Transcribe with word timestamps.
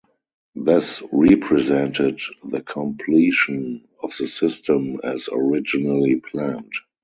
This 0.55 0.99
represented 1.11 2.21
the 2.43 2.63
completion 2.63 3.87
of 4.01 4.11
the 4.17 4.25
system 4.27 4.95
as 5.03 5.29
originally 5.31 6.15
planned. 6.15 6.73